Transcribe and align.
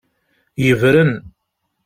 Yebren. 0.65 1.11